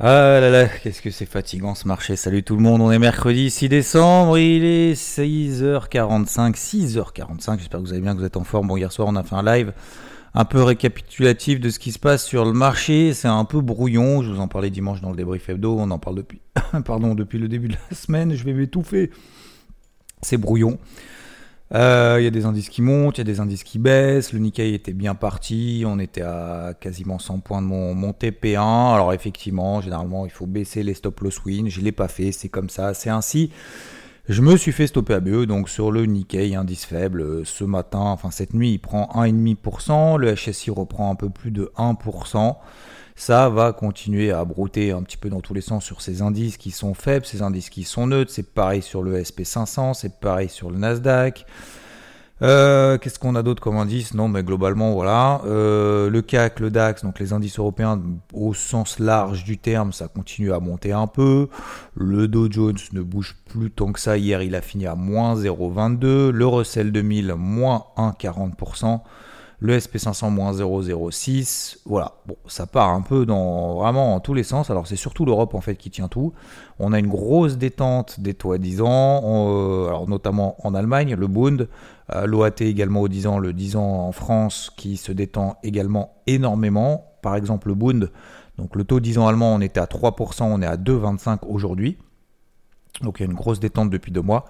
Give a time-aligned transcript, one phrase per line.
[0.00, 2.16] Ah là là, qu'est-ce que c'est fatigant ce marché.
[2.16, 7.84] Salut tout le monde, on est mercredi 6 décembre, il est 6h45, 6h45, j'espère que
[7.84, 8.68] vous allez bien, que vous êtes en forme.
[8.68, 9.72] Bon, hier soir on a fait un live
[10.34, 13.12] un peu récapitulatif de ce qui se passe sur le marché.
[13.14, 14.22] C'est un peu brouillon.
[14.22, 15.76] Je vous en parlais dimanche dans le débrief hebdo.
[15.78, 16.40] On en parle depuis,
[17.16, 18.34] depuis le début de la semaine.
[18.34, 19.10] Je vais m'étouffer.
[20.22, 20.78] C'est brouillon.
[21.74, 24.32] Euh, il y a des indices qui montent, il y a des indices qui baissent.
[24.32, 25.84] Le Nikkei était bien parti.
[25.86, 28.94] On était à quasiment 100 points de mon, mon TP1.
[28.94, 31.68] Alors effectivement, généralement, il faut baisser les stop loss win.
[31.68, 32.32] Je ne l'ai pas fait.
[32.32, 32.92] C'est comme ça.
[32.94, 33.50] C'est ainsi.
[34.28, 37.64] Je me suis fait stopper à BE, donc sur le Nikkei, indice faible, euh, ce
[37.64, 42.54] matin, enfin cette nuit, il prend 1,5%, le HSI reprend un peu plus de 1%.
[43.14, 46.56] Ça va continuer à brouter un petit peu dans tous les sens sur ces indices
[46.56, 48.30] qui sont faibles, ces indices qui sont neutres.
[48.32, 51.46] C'est pareil sur le SP500, c'est pareil sur le Nasdaq.
[52.42, 54.14] Euh, qu'est-ce qu'on a d'autre comme indice?
[54.14, 55.42] Non, mais globalement, voilà.
[55.46, 58.00] Euh, le CAC, le DAX, donc les indices européens
[58.32, 61.48] au sens large du terme, ça continue à monter un peu.
[61.94, 64.18] Le Dow Jones ne bouge plus tant que ça.
[64.18, 66.30] Hier, il a fini à moins 0,22.
[66.30, 69.00] Le Russell 2000, moins 1,40%
[69.62, 71.78] le SP500 moins 0,06.
[71.86, 74.70] Voilà, bon, ça part un peu dans vraiment en tous les sens.
[74.70, 76.32] Alors c'est surtout l'Europe en fait qui tient tout.
[76.80, 81.28] On a une grosse détente des taux à 10 ans, euh, notamment en Allemagne, le
[81.28, 81.68] Bund,
[82.12, 86.16] euh, l'OAT également au 10 ans, le 10 ans en France qui se détend également
[86.26, 87.12] énormément.
[87.22, 88.10] Par exemple le Bund,
[88.58, 91.98] donc le taux 10 ans allemand, on était à 3%, on est à 2,25 aujourd'hui.
[93.00, 94.46] Donc il y a une grosse détente depuis deux mois.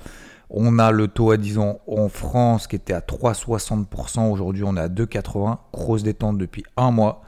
[0.55, 4.30] On a le taux à 10 ans en France qui était à 3,60%.
[4.30, 5.57] Aujourd'hui, on est à 2,80.
[5.73, 7.23] Grosse détente depuis un mois.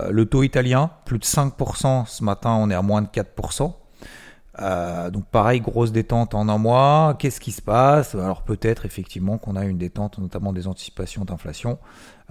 [0.00, 2.06] Euh, le taux italien, plus de 5%.
[2.06, 3.72] Ce matin, on est à moins de 4%.
[4.58, 7.14] Euh, donc pareil, grosse détente en un mois.
[7.20, 8.16] Qu'est-ce qui se passe?
[8.16, 11.78] Alors peut-être effectivement qu'on a une détente, notamment des anticipations d'inflation,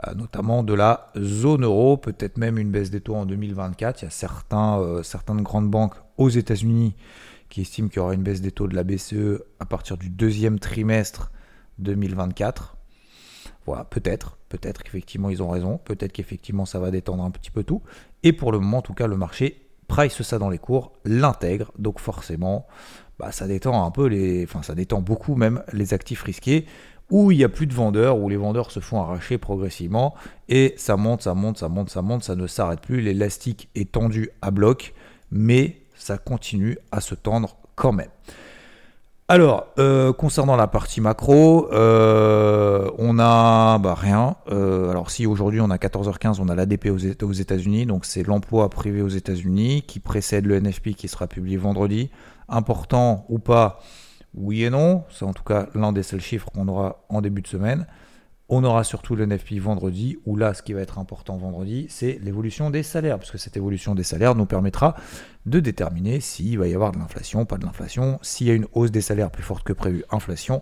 [0.06, 4.02] euh, notamment de la zone euro, peut-être même une baisse des taux en 2024.
[4.02, 6.96] Il y a certaines grandes banques aux États-Unis
[7.56, 10.10] qui estime qu'il y aura une baisse des taux de la BCE à partir du
[10.10, 11.32] deuxième trimestre
[11.80, 12.76] 2024.
[13.66, 17.64] Voilà, peut-être, peut-être qu'effectivement ils ont raison, peut-être qu'effectivement ça va détendre un petit peu
[17.64, 17.82] tout.
[18.24, 21.72] Et pour le moment, en tout cas, le marché price ça dans les cours, l'intègre,
[21.80, 22.68] donc forcément,
[23.20, 26.66] bah, ça détend un peu les, enfin ça détend beaucoup même les actifs risqués
[27.10, 30.14] où il n'y a plus de vendeurs, où les vendeurs se font arracher progressivement,
[30.50, 33.94] et ça monte, ça monte, ça monte, ça monte, ça ne s'arrête plus, l'élastique est
[33.94, 34.94] tendu à bloc,
[35.32, 38.10] mais ça continue à se tendre quand même.
[39.28, 44.36] Alors, euh, concernant la partie macro, euh, on a bah, rien.
[44.52, 46.90] Euh, alors si aujourd'hui on a 14h15, on a l'ADP
[47.24, 51.58] aux États-Unis, donc c'est l'emploi privé aux États-Unis qui précède le NFP qui sera publié
[51.58, 52.12] vendredi.
[52.50, 53.80] Important ou pas,
[54.36, 55.06] oui et non.
[55.10, 57.88] C'est en tout cas l'un des seuls chiffres qu'on aura en début de semaine.
[58.48, 62.20] On aura surtout le NFP vendredi, où là, ce qui va être important vendredi, c'est
[62.22, 64.96] l'évolution des salaires, parce que cette évolution des salaires nous permettra
[65.48, 68.68] de déterminer s'il va y avoir de l'inflation, pas de l'inflation, s'il y a une
[68.74, 70.62] hausse des salaires plus forte que prévu, inflation.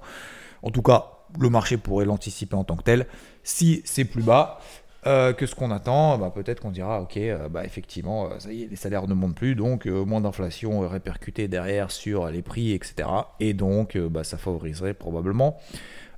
[0.62, 3.06] En tout cas, le marché pourrait l'anticiper en tant que tel.
[3.44, 4.60] Si c'est plus bas
[5.06, 8.76] euh, que ce qu'on attend, bah, peut-être qu'on dira, ok, euh, bah, effectivement, euh, les
[8.78, 13.10] salaires ne montent plus, donc moins d'inflation répercutée derrière sur les prix, etc.
[13.42, 15.58] Et donc, bah, ça favoriserait probablement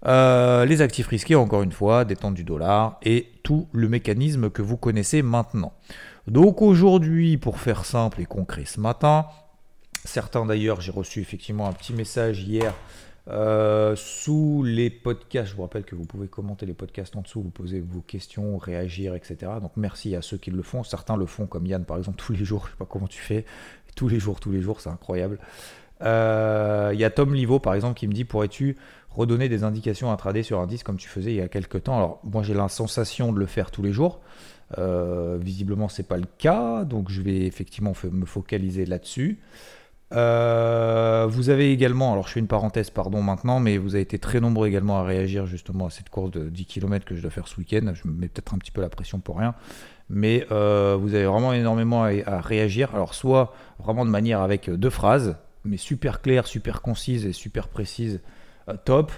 [0.05, 4.61] euh, les actifs risqués, encore une fois, détente du dollar et tout le mécanisme que
[4.61, 5.73] vous connaissez maintenant.
[6.27, 9.25] Donc aujourd'hui, pour faire simple et concret ce matin,
[10.03, 12.73] certains d'ailleurs, j'ai reçu effectivement un petit message hier
[13.27, 15.49] euh, sous les podcasts.
[15.49, 18.57] Je vous rappelle que vous pouvez commenter les podcasts en dessous, vous posez vos questions,
[18.57, 19.53] réagir, etc.
[19.61, 20.83] Donc merci à ceux qui le font.
[20.83, 22.61] Certains le font comme Yann par exemple tous les jours.
[22.61, 23.45] Je ne sais pas comment tu fais.
[23.95, 25.39] Tous les jours, tous les jours, c'est incroyable.
[26.01, 28.75] Euh, il y a Tom Livo par exemple qui me dit pourrais-tu
[29.15, 31.97] redonner des indications intraday sur un disque comme tu faisais il y a quelques temps.
[31.97, 34.19] Alors moi j'ai la sensation de le faire tous les jours.
[34.79, 39.39] Euh, visiblement c'est pas le cas, donc je vais effectivement me focaliser là-dessus.
[40.13, 44.19] Euh, vous avez également, alors je fais une parenthèse pardon maintenant, mais vous avez été
[44.19, 47.31] très nombreux également à réagir justement à cette course de 10 km que je dois
[47.31, 47.91] faire ce week-end.
[47.93, 49.55] Je me mets peut-être un petit peu la pression pour rien,
[50.09, 52.93] mais euh, vous avez vraiment énormément à, à, réagir.
[52.93, 57.67] Alors soit vraiment de manière avec deux phrases, mais super claires, super concises et super
[57.67, 58.34] précises euh,
[58.83, 59.11] top.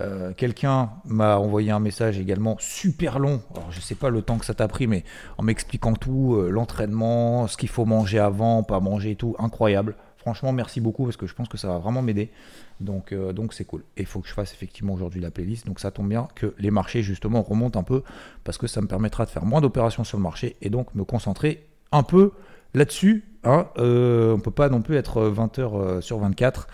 [0.00, 3.42] Euh, quelqu'un m'a envoyé un message également super long.
[3.54, 5.04] Alors je sais pas le temps que ça t'a pris, mais
[5.38, 9.96] en m'expliquant tout, euh, l'entraînement, ce qu'il faut manger avant, pas manger et tout, incroyable.
[10.16, 12.30] Franchement, merci beaucoup parce que je pense que ça va vraiment m'aider.
[12.78, 13.84] Donc euh, donc c'est cool.
[13.96, 15.66] Et il faut que je fasse effectivement aujourd'hui la playlist.
[15.66, 18.02] Donc ça tombe bien que les marchés justement remontent un peu
[18.44, 21.04] parce que ça me permettra de faire moins d'opérations sur le marché et donc me
[21.04, 22.32] concentrer un peu
[22.74, 23.24] là-dessus.
[23.42, 23.66] Hein.
[23.78, 26.68] on peut pas non plus être 20 heures sur 24.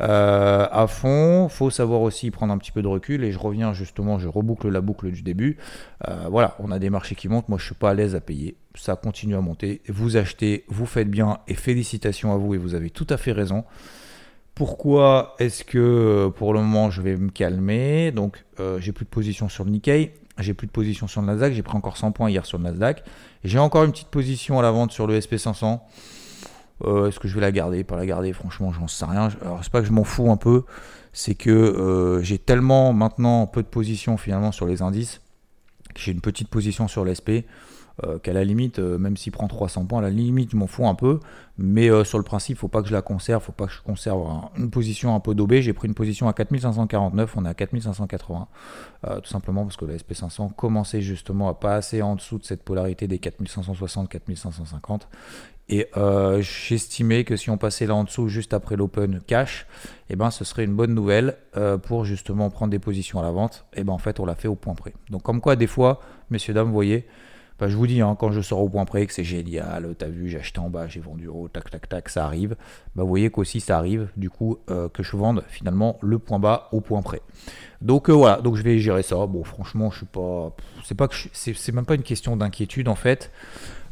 [0.00, 1.48] Euh, à fond.
[1.48, 4.68] Faut savoir aussi prendre un petit peu de recul et je reviens justement, je reboucle
[4.68, 5.58] la boucle du début.
[6.08, 7.48] Euh, voilà, on a des marchés qui montent.
[7.48, 8.56] Moi, je suis pas à l'aise à payer.
[8.74, 9.82] Ça continue à monter.
[9.88, 13.32] Vous achetez, vous faites bien et félicitations à vous et vous avez tout à fait
[13.32, 13.64] raison.
[14.54, 18.12] Pourquoi est-ce que euh, pour le moment je vais me calmer?
[18.12, 18.44] Donc
[18.78, 21.62] j'ai plus de position sur le Nikkei, j'ai plus de position sur le Nasdaq, j'ai
[21.62, 23.02] pris encore 100 points hier sur le Nasdaq.
[23.42, 25.80] J'ai encore une petite position à la vente sur le SP500.
[26.84, 29.28] Euh, est-ce que je vais la garder Pas la garder, franchement, j'en sais rien.
[29.42, 30.64] Alors, c'est pas que je m'en fous un peu,
[31.12, 35.20] c'est que euh, j'ai tellement maintenant peu de position finalement sur les indices,
[35.94, 37.44] que j'ai une petite position sur l'SP,
[38.04, 40.86] euh, qu'à la limite, même s'il prend 300 points, à la limite, je m'en fous
[40.86, 41.20] un peu.
[41.58, 44.26] Mais sur le principe, faut pas que je la conserve, faut pas que je conserve
[44.56, 45.60] une position un peu daubée.
[45.60, 48.48] J'ai pris une position à 4549, on est à 4580,
[49.02, 53.06] tout simplement parce que la SP500 commençait justement à passer en dessous de cette polarité
[53.06, 55.00] des 4560-4550
[55.70, 59.66] et euh, j'estimais que si on passait là en dessous juste après l'open cash,
[60.10, 63.30] eh ben, ce serait une bonne nouvelle euh, pour justement prendre des positions à la
[63.30, 63.64] vente.
[63.74, 64.92] Et ben en fait, on l'a fait au point près.
[65.10, 67.06] Donc comme quoi, des fois, messieurs, dames, vous voyez,
[67.60, 70.08] bah, je vous dis, hein, quand je sors au point près, que c'est génial, t'as
[70.08, 72.56] vu, j'ai acheté en bas, j'ai vendu haut, tac, tac, tac, ça arrive.
[72.96, 76.40] Bah, vous voyez qu'aussi ça arrive, du coup, euh, que je vende finalement le point
[76.40, 77.22] bas au point près.
[77.80, 79.24] Donc voilà, donc je vais gérer ça.
[79.26, 80.52] Bon, franchement, je suis pas,
[81.32, 83.30] c'est c'est même pas une question d'inquiétude en fait.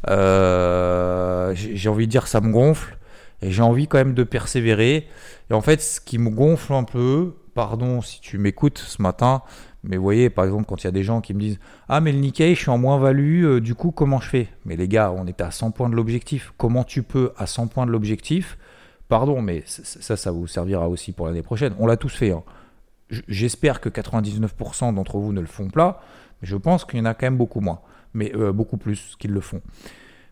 [0.07, 2.97] Euh, j'ai envie de dire ça me gonfle
[3.41, 5.07] et j'ai envie quand même de persévérer.
[5.49, 9.41] Et en fait, ce qui me gonfle un peu, pardon si tu m'écoutes ce matin,
[9.83, 12.01] mais vous voyez, par exemple, quand il y a des gens qui me disent Ah,
[12.01, 14.47] mais le Nikkei, je suis en moins-value, euh, du coup, comment je fais?
[14.65, 16.53] Mais les gars, on est à 100 points de l'objectif.
[16.57, 18.57] Comment tu peux, à 100 points de l'objectif
[19.07, 21.73] Pardon, mais ça, ça vous servira aussi pour l'année prochaine.
[21.79, 22.31] On l'a tous fait.
[22.31, 22.43] Hein.
[23.09, 26.03] J'espère que 99% d'entre vous ne le font pas,
[26.41, 27.79] mais je pense qu'il y en a quand même beaucoup moins
[28.13, 29.61] mais euh, beaucoup plus qu'ils le font.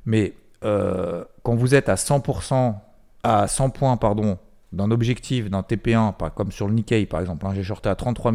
[0.06, 0.34] Mais
[0.64, 2.76] euh, quand vous êtes à 100%,
[3.24, 4.38] à 100 points, pardon,
[4.74, 7.96] d'un objectif, d'un TP1, pas comme sur le Nikkei par exemple, hein, j'ai shorté à
[7.96, 8.34] 33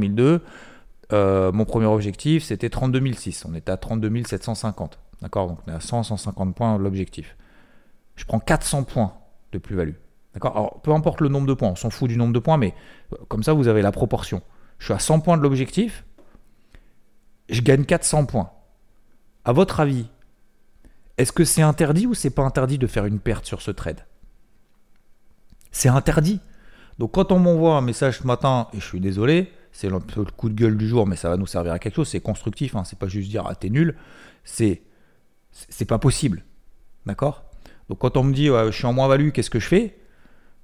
[1.12, 3.02] euh, mon premier objectif c'était 32
[3.46, 4.98] On était à 32 750.
[5.20, 5.48] D'accord?
[5.48, 7.36] Donc on est à 100, 150 points de l'objectif.
[8.16, 9.12] Je prends 400 points
[9.52, 9.94] de plus-value.
[10.32, 10.56] D'accord?
[10.56, 12.74] Alors peu importe le nombre de points, on s'en fout du nombre de points, mais
[13.28, 14.42] comme ça vous avez la proportion.
[14.78, 16.04] Je suis à 100 points de l'objectif,
[17.50, 18.50] je gagne 400 points.
[19.44, 20.06] À votre avis,
[21.18, 24.06] est-ce que c'est interdit ou c'est pas interdit de faire une perte sur ce trade?
[25.70, 26.40] C'est interdit.
[26.98, 30.48] Donc quand on m'envoie un message ce matin, et je suis désolé, c'est le, coup
[30.48, 32.84] de gueule du jour, mais ça va nous servir à quelque chose, c'est constructif, hein,
[32.84, 33.96] c'est pas juste dire ah t'es nul,
[34.44, 34.82] c'est
[35.50, 36.44] c'est pas possible.
[37.06, 37.44] D'accord?
[37.88, 39.98] Donc quand on me dit je suis en moins-value, qu'est-ce que je fais?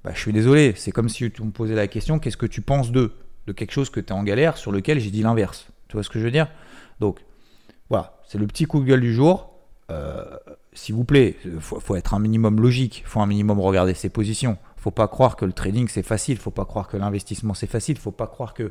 [0.04, 2.60] Bah, Je suis désolé, c'est comme si tu me posais la question qu'est-ce que tu
[2.60, 3.12] penses de
[3.46, 5.68] De quelque chose que tu es en galère sur lequel j'ai dit l'inverse.
[5.88, 6.48] Tu vois ce que je veux dire?
[7.00, 7.18] Donc
[7.88, 9.50] voilà, c'est le petit coup de gueule du jour.
[9.90, 10.24] Euh,
[10.74, 14.10] s'il vous plaît, il faut, être un minimum logique, il faut un minimum regarder ses
[14.10, 14.58] positions.
[14.76, 17.54] Il faut pas croire que le trading c'est facile, il faut pas croire que l'investissement
[17.54, 18.70] c'est facile, il faut pas croire que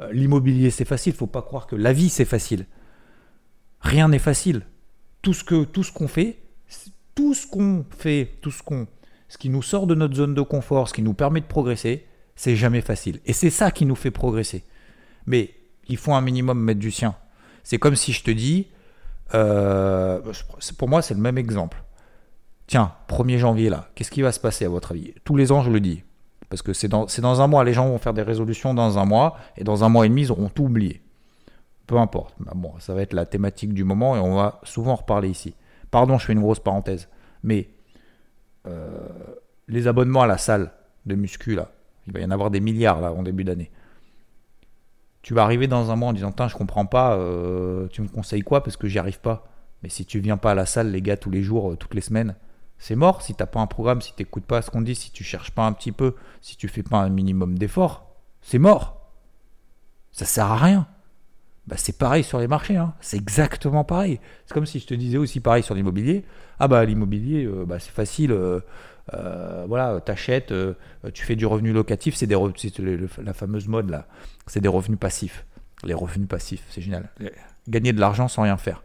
[0.00, 2.66] euh, l'immobilier c'est facile, il faut pas croire que la vie c'est facile.
[3.80, 4.66] Rien n'est facile.
[5.22, 6.38] Tout ce qu'on fait,
[7.14, 10.94] tout ce qu'on fait, tout ce qui nous sort de notre zone de confort, ce
[10.94, 13.20] qui nous permet de progresser, c'est jamais facile.
[13.26, 14.64] Et c'est ça qui nous fait progresser.
[15.26, 15.54] Mais
[15.86, 17.14] il faut un minimum mettre du sien.
[17.62, 18.68] C'est comme si je te dis,
[19.34, 20.20] euh,
[20.78, 21.82] pour moi, c'est le même exemple.
[22.66, 25.14] Tiens, 1er janvier, là, qu'est-ce qui va se passer à votre avis?
[25.24, 26.02] Tous les ans, je le dis.
[26.50, 29.36] Parce que c'est dans, un mois, les gens vont faire des résolutions dans un mois,
[29.56, 31.02] et dans un mois et demi, ils auront tout oublié.
[31.86, 32.34] Peu importe.
[32.40, 35.54] Bah, ça va être la thématique du moment, et on va souvent en reparler ici.
[35.90, 37.08] Pardon, je fais une grosse parenthèse.
[37.42, 37.68] Mais
[38.66, 39.08] euh,
[39.68, 40.72] les abonnements à la salle
[41.06, 41.70] de muscu, là,
[42.06, 43.70] il va y en avoir des milliards là en début d'année
[45.28, 48.40] tu vas arriver dans un mois en disant je comprends pas, euh, tu me conseilles
[48.40, 49.46] quoi parce que j'y arrive pas.
[49.82, 51.94] Mais si tu viens pas à la salle, les gars, tous les jours, euh, toutes
[51.94, 52.34] les semaines,
[52.78, 53.20] c'est mort.
[53.20, 55.66] Si t'as pas un programme, si t'écoutes pas ce qu'on dit, si tu cherches pas
[55.66, 59.02] un petit peu, si tu fais pas un minimum d'efforts, c'est mort.
[60.12, 60.86] Ça sert à rien.
[61.66, 62.94] Bah, c'est pareil sur les marchés, hein.
[63.02, 64.20] c'est exactement pareil.
[64.46, 66.24] C'est comme si je te disais aussi pareil sur l'immobilier.
[66.58, 68.32] Ah bah l'immobilier, euh, bah, c'est facile,
[69.12, 70.74] voilà, t'achètes, euh,
[71.14, 72.36] tu fais du revenu locatif, c'est des
[73.22, 74.06] la fameuse mode là,
[74.46, 75.46] c'est des revenus passifs.
[75.84, 77.08] Les revenus passifs, c'est génial.
[77.68, 78.82] Gagner de l'argent sans rien faire.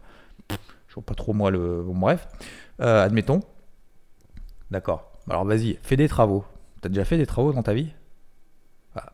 [0.88, 1.82] Je vois pas trop moi le.
[1.82, 2.28] Bon, bref,
[2.80, 3.40] euh, admettons.
[4.70, 5.10] D'accord.
[5.28, 6.44] Alors vas-y, fais des travaux.
[6.80, 7.92] T'as déjà fait des travaux dans ta vie?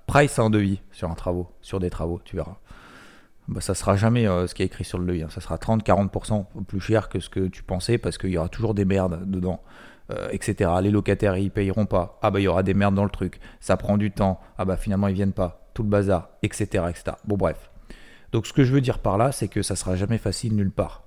[0.06, 2.56] Price un devis sur un travaux, sur des travaux, tu verras.
[3.48, 5.22] Bah, ça sera jamais euh, ce qui est écrit sur le devis.
[5.22, 5.28] Hein.
[5.30, 8.74] Ça sera 30-40% plus cher que ce que tu pensais parce qu'il y aura toujours
[8.74, 9.62] des merdes dedans.
[10.10, 10.70] Euh, etc.
[10.82, 12.18] Les locataires ils payeront pas.
[12.22, 13.38] Ah bah il y aura des merdes dans le truc.
[13.60, 14.40] Ça prend du temps.
[14.58, 15.68] Ah bah finalement ils viennent pas.
[15.74, 16.84] Tout le bazar, etc.
[16.88, 17.16] etc.
[17.26, 17.70] Bon bref.
[18.32, 20.72] Donc ce que je veux dire par là, c'est que ça sera jamais facile nulle
[20.72, 21.04] part.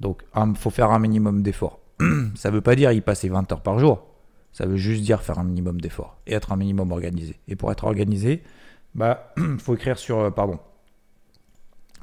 [0.00, 1.80] Donc il faut faire un minimum d'efforts.
[2.34, 4.06] ça veut pas dire y passer 20 heures par jour.
[4.52, 7.40] Ça veut juste dire faire un minimum d'efforts et être un minimum organisé.
[7.48, 8.42] Et pour être organisé,
[8.94, 10.58] bah faut écrire sur euh, pardon.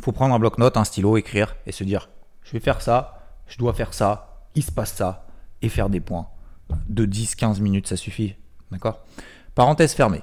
[0.01, 2.09] Faut prendre un bloc-notes, un stylo, écrire et se dire
[2.41, 5.27] je vais faire ça, je dois faire ça, il se passe ça
[5.61, 6.27] et faire des points.
[6.87, 8.35] De 10-15 minutes, ça suffit.
[8.71, 9.03] D'accord?
[9.55, 10.21] Parenthèse fermée.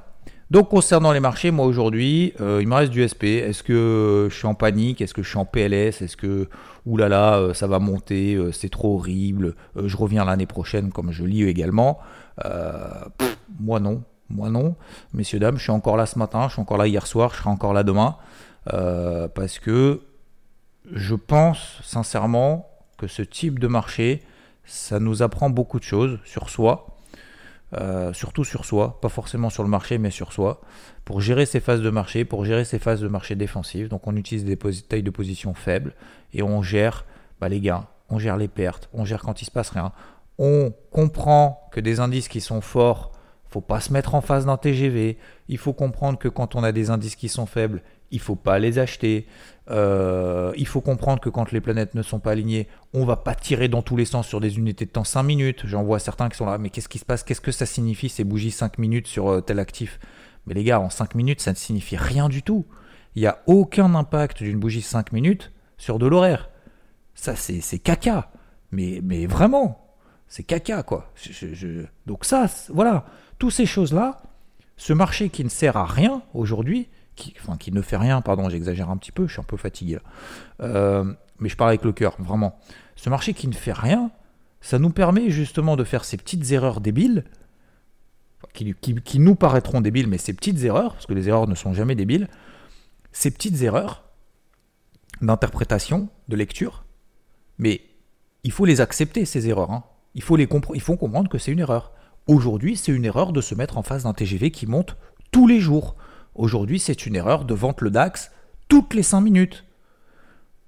[0.50, 3.44] Donc concernant les marchés, moi aujourd'hui, euh, il me reste du SP.
[3.44, 5.02] Est-ce que je suis en panique?
[5.02, 6.48] Est-ce que je suis en PLS Est-ce que,
[6.86, 11.24] oulala, euh, ça va monter euh, C'est trop horrible Je reviens l'année prochaine, comme je
[11.24, 11.98] lis également?
[13.60, 14.04] moi non.
[14.30, 14.76] Moi non.
[15.12, 17.38] Messieurs, dames, je suis encore là ce matin, je suis encore là hier soir, je
[17.38, 18.16] serai encore là demain.
[18.64, 20.00] parce que
[20.92, 24.22] je pense sincèrement que ce type de marché,
[24.68, 26.98] ça nous apprend beaucoup de choses sur soi,
[27.74, 30.60] euh, surtout sur soi, pas forcément sur le marché, mais sur soi,
[31.04, 33.88] pour gérer ces phases de marché, pour gérer ces phases de marché défensives.
[33.88, 35.94] Donc on utilise des tailles de position faibles
[36.32, 37.06] et on gère
[37.40, 39.92] bah, les gains, on gère les pertes, on gère quand il se passe rien.
[40.38, 43.12] On comprend que des indices qui sont forts,
[43.48, 45.16] faut pas se mettre en face d'un TGV.
[45.48, 48.58] Il faut comprendre que quand on a des indices qui sont faibles, il faut pas
[48.58, 49.26] les acheter.
[49.70, 53.34] Euh, il faut comprendre que quand les planètes ne sont pas alignées, on va pas
[53.34, 55.62] tirer dans tous les sens sur des unités de temps 5 minutes.
[55.64, 57.22] J'en vois certains qui sont là, mais qu'est-ce qui se passe?
[57.22, 60.00] Qu'est-ce que ça signifie ces bougies 5 minutes sur euh, tel actif?
[60.46, 62.64] Mais les gars, en 5 minutes, ça ne signifie rien du tout.
[63.14, 66.50] Il n'y a aucun impact d'une bougie 5 minutes sur de l'horaire.
[67.14, 68.30] Ça, c'est caca.
[68.70, 69.96] Mais, mais vraiment,
[70.28, 71.12] c'est caca, quoi.
[72.06, 73.06] Donc ça, voilà,
[73.38, 74.22] toutes ces choses-là,
[74.76, 78.96] ce marché qui ne sert à rien aujourd'hui, qui, ne fait rien, pardon, j'exagère un
[78.96, 79.98] petit peu, je suis un peu fatigué
[80.60, 82.58] euh, mais je parle avec le cœur, vraiment.
[82.96, 84.10] Ce marché qui ne fait rien,
[84.60, 87.24] ça nous permet justement de faire ces petites erreurs débiles,
[88.54, 91.74] qui, qui, nous paraîtront débiles, mais ces petites erreurs, parce que les erreurs ne sont
[91.74, 92.28] jamais débiles,
[93.12, 94.04] ces petites erreurs
[95.20, 96.84] d'interprétation, de lecture,
[97.58, 97.82] mais
[98.44, 99.70] il faut les accepter, ces erreurs.
[99.70, 99.84] Hein.
[100.14, 101.92] Il, faut les il faut comprendre que c'est une erreur.
[102.26, 104.96] Aujourd'hui, c'est une erreur de se mettre en face d'un TGV qui monte
[105.30, 105.96] tous les jours.
[106.38, 108.30] Aujourd'hui, c'est une erreur de vendre le DAX
[108.68, 109.64] toutes les 5 minutes.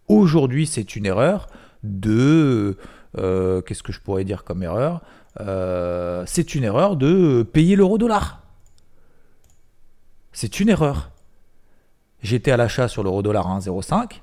[0.09, 1.49] Aujourd'hui, c'est une erreur
[1.85, 2.77] de...
[3.19, 5.00] Euh, qu'est-ce que je pourrais dire comme erreur
[5.41, 8.43] euh, C'est une erreur de payer l'euro-dollar.
[10.33, 11.12] C'est une erreur.
[12.21, 14.23] J'étais à l'achat sur l'euro-dollar à 1,05.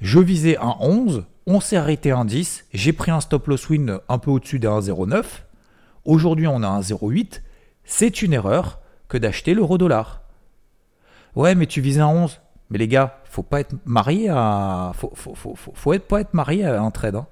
[0.00, 1.24] Je visais un 11.
[1.46, 2.64] On s'est arrêté à 1,10.
[2.72, 5.24] J'ai pris un stop loss win un peu au-dessus des 1,09.
[6.06, 7.42] Aujourd'hui, on a un 0,8.
[7.84, 10.25] C'est une erreur que d'acheter l'euro-dollar.
[11.36, 12.40] Ouais, mais tu vises un 11.
[12.70, 14.90] Mais les gars, faut pas être marié à.
[14.94, 17.14] Faut, faut, faut, faut pas être marié à un trade.
[17.14, 17.26] Hein.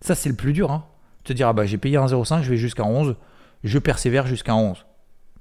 [0.00, 0.70] Ça, c'est le plus dur.
[0.70, 0.84] Hein.
[1.24, 3.16] Te dire, ah bah j'ai payé un 0,5, je vais jusqu'à 11.
[3.64, 4.84] Je persévère jusqu'à 11.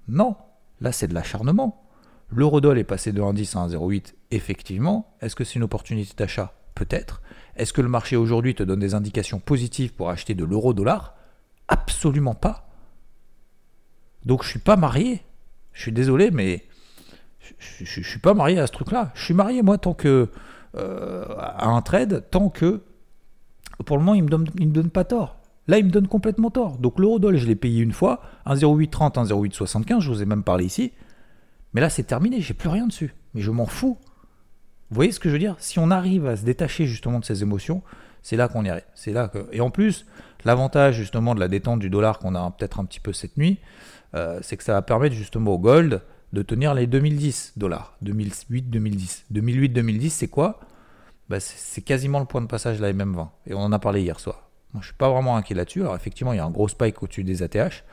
[0.08, 0.36] Non,
[0.82, 1.84] là, c'est de l'acharnement.
[2.30, 5.14] L'eurodoll est passé de 1,10 à 1,08, effectivement.
[5.22, 6.54] Est-ce que c'est une opportunité d'achat?
[6.74, 7.22] Peut-être.
[7.56, 11.16] Est-ce que le marché aujourd'hui te donne des indications positives pour acheter de l'euro-dollar
[11.68, 12.70] Absolument pas.
[14.26, 15.22] Donc je suis pas marié.
[15.74, 16.66] Je suis désolé, mais
[17.60, 19.12] je, je, suis pas marié à ce truc-là.
[19.16, 20.30] Je suis marié moi tant que
[20.76, 22.82] euh, à un trade, tant que
[23.86, 25.38] pour le moment il me donne, il me donne pas tort.
[25.68, 26.78] Là, il me donne complètement tort.
[26.78, 30.92] Donc l'euro-dollar, je l'ai payé une fois, 1,0830, 1,0875, je vous ai même parlé ici.
[31.74, 33.16] Mais là, c'est terminé, j'ai plus rien dessus.
[33.34, 33.98] Mais je m'en fous.
[34.90, 35.56] Vous voyez ce que je veux dire?
[35.60, 37.82] Si on arrive à se détacher justement de ces émotions,
[38.22, 38.84] c'est là qu'on y.
[38.94, 39.48] C'est là que...
[39.52, 40.06] Et en plus,
[40.44, 43.60] l'avantage justement de la détente du dollar qu'on a peut-être un petit peu cette nuit,
[44.16, 46.02] euh, c'est que ça va permettre justement au gold
[46.34, 47.96] de tenir les 2010 dollars.
[48.04, 49.24] 2008-2010.
[49.32, 50.60] 2008-2010, c'est quoi?
[51.30, 53.30] Bah, C'est quasiment le point de passage de la MM20.
[53.48, 54.50] Et on en a parlé hier soir.
[54.74, 55.82] Moi, je suis pas vraiment inquiet là-dessus.
[55.82, 57.84] Alors effectivement, il y a un gros spike au-dessus des ATH.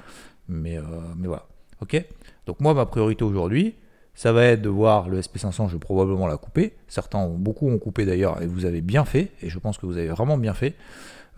[0.48, 0.82] Mais, euh,
[1.16, 1.46] mais voilà.
[1.82, 2.02] Ok?
[2.46, 3.76] Donc moi, ma priorité aujourd'hui,
[4.14, 6.74] ça va être de voir le SP500, je vais probablement la couper.
[6.88, 9.86] Certains, ont, beaucoup ont coupé d'ailleurs, et vous avez bien fait, et je pense que
[9.86, 10.74] vous avez vraiment bien fait.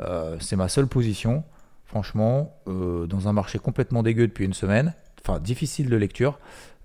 [0.01, 1.45] Euh, c'est ma seule position.
[1.85, 6.39] Franchement, euh, dans un marché complètement dégueu depuis une semaine, enfin difficile de lecture,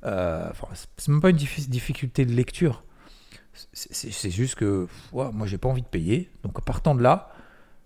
[0.08, 0.50] euh,
[0.98, 2.84] c'est même pas une difficulté de lecture.
[3.74, 6.30] C'est juste que moi j'ai pas envie de payer.
[6.44, 7.30] Donc partant de là,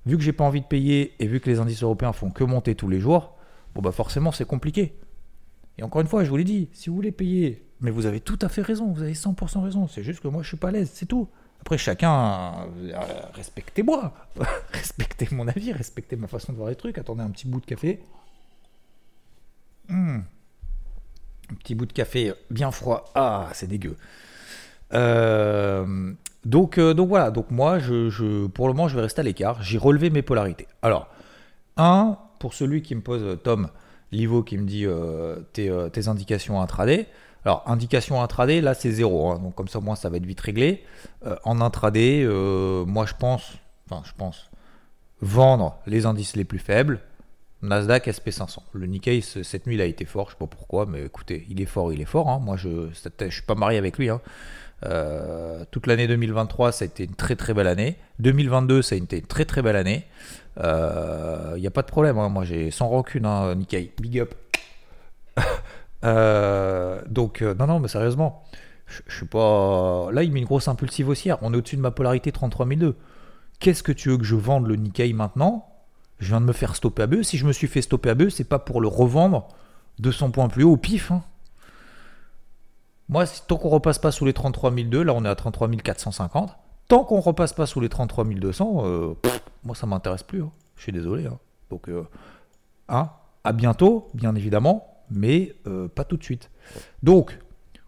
[0.06, 2.44] vu que j'ai pas envie de payer et vu que les indices européens font que
[2.44, 3.38] monter tous les jours,
[3.74, 4.96] bon bah forcément c'est compliqué.
[5.78, 8.20] Et encore une fois, je vous l'ai dit, si vous voulez payer, mais vous avez
[8.20, 10.68] tout à fait raison, vous avez 100% raison, c'est juste que moi je suis pas
[10.68, 11.28] à l'aise, c'est tout.
[11.62, 13.00] Après chacun, euh,
[13.34, 14.14] respectez-moi,
[14.74, 17.66] respectez mon avis, respectez ma façon de voir les trucs, attendez un petit bout de
[17.66, 18.00] café.
[19.88, 20.22] Hmm.
[21.64, 23.12] Petit bout de café bien froid.
[23.14, 23.96] Ah, c'est dégueu.
[24.94, 26.14] Euh,
[26.44, 27.78] donc, euh, donc voilà, donc moi,
[28.54, 29.62] pour le moment, je vais rester à l'écart.
[29.62, 30.68] J'ai relevé mes polarités.
[30.82, 31.08] Alors,
[31.78, 33.70] un, pour celui qui me pose, Tom
[34.12, 34.88] Livo, qui me dit
[35.54, 37.08] tes, indications intraday.
[37.46, 39.32] Alors, indication intraday, là, c'est zéro.
[39.32, 39.40] Hein.
[39.40, 40.84] donc, comme ça, moi, ça va être vite réglé.
[41.44, 42.26] en intraday,
[42.88, 43.54] moi, je pense,
[43.90, 44.50] enfin, je pense,
[45.22, 47.02] vendre les indices les plus faibles,
[47.62, 48.60] Nasdaq SP500.
[48.74, 51.62] Le Nikkei, cette nuit, il a été fort, je sais pas pourquoi, mais écoutez, il
[51.62, 52.30] est fort, il est fort.
[52.30, 52.40] Hein.
[52.42, 54.10] Moi, je ne suis pas marié avec lui.
[54.10, 54.22] Hein.
[54.86, 57.98] Euh, toute l'année 2023, ça a été une très très belle année.
[58.20, 60.06] 2022, ça a été une très très belle année.
[60.58, 62.18] Il euh, n'y a pas de problème.
[62.18, 62.30] Hein.
[62.30, 63.92] Moi, j'ai sans rancune, Nikkei.
[64.00, 64.34] Big up.
[66.04, 68.44] Euh, donc, non, non, mais sérieusement,
[68.88, 70.10] je, je suis pas.
[70.12, 71.38] Là, il met une grosse impulsive haussière.
[71.44, 72.96] On est au-dessus de ma polarité 33002.
[73.60, 75.71] Qu'est-ce que tu veux que je vende le Nikkei maintenant?
[76.22, 77.24] Je viens de me faire stopper à bœuf.
[77.24, 79.48] Si je me suis fait stopper à bœuf, c'est pas pour le revendre
[80.00, 81.12] 200 points plus haut au pif.
[81.12, 81.24] Hein.
[83.10, 86.56] Moi, tant qu'on repasse pas sous les 33 200, là on est à 33 450.
[86.88, 89.14] Tant qu'on repasse pas sous les 33 200, euh,
[89.64, 90.44] moi ça m'intéresse plus.
[90.44, 90.52] Hein.
[90.76, 91.26] Je suis désolé.
[91.26, 91.40] Hein.
[91.72, 92.04] Donc, euh,
[92.88, 96.52] à bientôt, bien évidemment, mais euh, pas tout de suite.
[97.02, 97.40] Donc,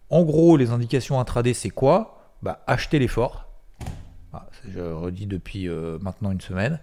[0.10, 2.34] en gros, les indications intraday, c'est quoi?
[2.42, 3.48] Bah, Acheter l'effort
[4.68, 5.70] je redis depuis
[6.02, 6.80] maintenant une semaine.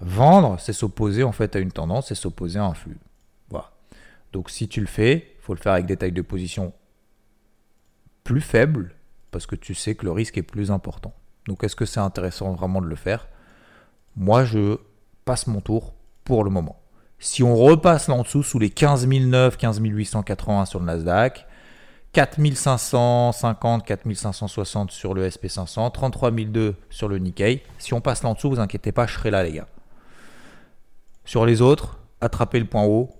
[0.00, 2.98] vendre, c'est s'opposer en fait à une tendance, c'est s'opposer à un flux.
[3.50, 3.70] Voilà.
[4.32, 6.72] Donc si tu le fais, il faut le faire avec des tailles de position
[8.24, 8.94] plus faibles,
[9.30, 11.12] parce que tu sais que le risque est plus important.
[11.46, 13.28] Donc est-ce que c'est intéressant vraiment de le faire?
[14.16, 14.78] Moi, je
[15.24, 16.81] passe mon tour pour le moment.
[17.22, 21.46] Si on repasse là en dessous, sous les 15 009, 15 880 sur le Nasdaq,
[22.14, 27.62] 4550, 4560 sur le SP500, 33002 sur le Nikkei.
[27.78, 29.68] Si on passe là en dessous, vous inquiétez pas, je serai là, les gars.
[31.24, 33.10] Sur les autres, attrapez le point haut.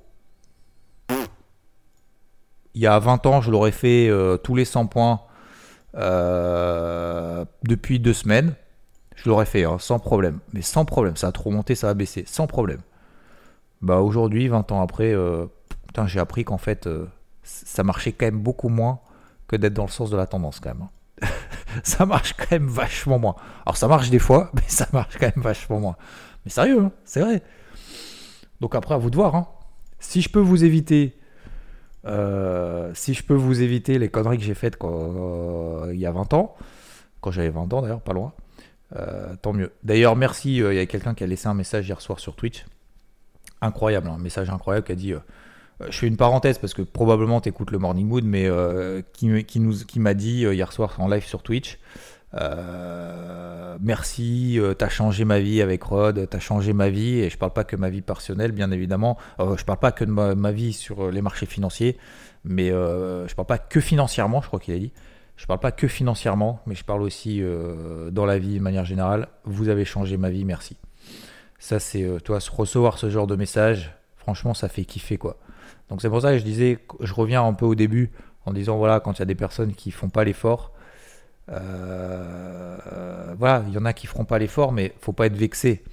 [2.75, 5.21] Il y a 20 ans, je l'aurais fait euh, tous les 100 points
[5.95, 8.55] euh, depuis deux semaines.
[9.15, 10.41] Je l'aurais fait hein, sans problème.
[10.53, 12.81] Mais sans problème, ça a trop monté, ça a baissé, sans problème.
[13.83, 15.47] Bah aujourd'hui, 20 ans après, euh,
[16.07, 17.07] j'ai appris qu'en fait, euh,
[17.42, 19.01] ça marchait quand même beaucoup moins
[19.49, 20.88] que d'être dans le sens de la tendance quand même.
[21.23, 21.27] Hein.
[21.83, 23.35] ça marche quand même vachement moins.
[23.66, 25.97] Alors ça marche des fois, mais ça marche quand même vachement moins.
[26.45, 27.42] Mais sérieux, hein, c'est vrai.
[28.61, 29.35] Donc après, à vous de voir.
[29.35, 29.49] Hein.
[29.99, 31.18] Si je peux vous éviter,
[32.05, 36.35] euh, si je peux vous éviter les conneries que j'ai faites il y a 20
[36.35, 36.55] ans,
[37.21, 38.33] quand j'avais 20 ans d'ailleurs, pas loin,
[39.42, 39.73] tant mieux.
[39.83, 40.57] D'ailleurs, merci.
[40.57, 42.64] Il y a quelqu'un qui a laissé un message hier soir sur Twitch
[43.62, 45.12] incroyable, un message incroyable qui a dit.
[45.12, 45.20] Euh,
[45.81, 49.01] euh, je fais une parenthèse parce que probablement tu écoutes le Morning Mood, mais euh,
[49.14, 51.79] qui, qui, nous, qui m'a dit hier soir en live sur Twitch
[53.81, 57.64] Merci, t'as changé ma vie avec Rod, t'as changé ma vie, et je parle pas
[57.64, 59.18] que ma vie personnelle, bien évidemment.
[59.38, 61.98] je parle pas que de ma, vie sur les marchés financiers,
[62.44, 64.92] mais je parle pas que financièrement, je crois qu'il a dit.
[65.37, 67.42] Je parle pas que financièrement, mais je parle aussi
[68.12, 69.29] dans la vie de manière générale.
[69.44, 70.77] Vous avez changé ma vie, merci.
[71.62, 75.37] Ça, c'est, euh, toi, recevoir ce genre de message, franchement, ça fait kiffer, quoi.
[75.88, 78.11] Donc c'est pour ça que je disais, je reviens un peu au début
[78.46, 80.72] en disant, voilà, quand il y a des personnes qui font pas l'effort,
[81.51, 82.77] euh,
[83.38, 85.85] voilà, il y en a qui feront pas l'effort, mais faut pas être vexé,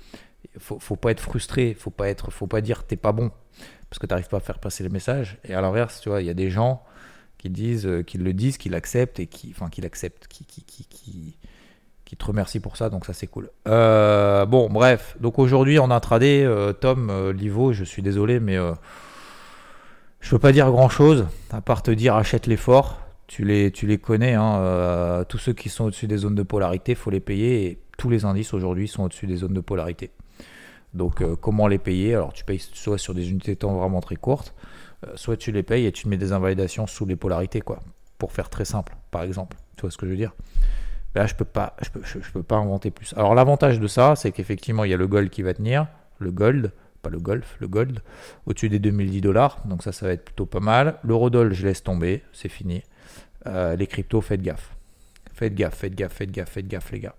[0.58, 3.30] faut, faut pas être frustré, faut pas être, faut pas dire t'es pas bon
[3.92, 5.38] parce que tu n'arrives pas à faire passer le message.
[5.44, 6.84] Et à l'inverse, tu vois, il y a des gens
[7.38, 10.64] qui disent, euh, qui le disent, qui l'acceptent et qui, enfin, qui l'acceptent, qui, qui,
[10.64, 11.38] qui, qui,
[12.10, 13.52] qui te remercie pour ça, donc ça c'est cool.
[13.68, 18.58] Euh, bon, bref, donc aujourd'hui en intraday, euh, Tom, euh, Livo, je suis désolé, mais
[20.20, 23.00] je peux pas dire grand chose, à part te dire achète l'effort.
[23.28, 26.96] Tu les, tu les connais, hein, tous ceux qui sont au-dessus des zones de polarité,
[26.96, 30.10] faut les payer, et tous les indices aujourd'hui sont au-dessus des zones de polarité.
[30.96, 32.16] Donc comment les payer?
[32.16, 34.56] Alors tu payes soit sur des unités de temps vraiment très courtes,
[35.14, 37.82] soit tu les payes et tu mets des invalidations sous les polarités, quoi,
[38.18, 39.58] pour faire très simple, par exemple.
[39.76, 40.34] Tu vois ce que je veux dire?
[41.16, 43.14] Là, je peux pas, je peux, pas inventer plus.
[43.18, 45.88] Alors l'avantage de ça, c'est qu'effectivement, il y a le gold qui va tenir,
[46.20, 48.02] le gold, pas le golf, le gold,
[48.46, 49.60] au-dessus des 2010 dollars.
[49.66, 51.00] Donc ça, ça va être plutôt pas mal.
[51.04, 52.84] L'eurodoll, je laisse tomber, c'est fini.
[53.48, 54.76] Euh, les cryptos, faites gaffe.
[55.34, 57.16] Faites gaffe, faites gaffe, faites gaffe, faites gaffe, les gars.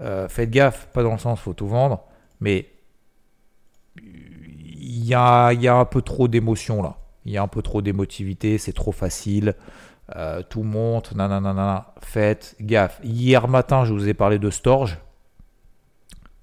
[0.00, 2.02] Euh, faites gaffe, pas dans le sens faut tout vendre,
[2.40, 2.68] mais
[4.02, 6.96] il y a, y a un peu trop d'émotion là.
[7.24, 9.54] Il y a un peu trop d'émotivité, c'est trop facile.
[10.16, 13.00] Euh, tout monte, nanana, faites gaffe.
[13.02, 14.98] Hier matin, je vous ai parlé de Storge.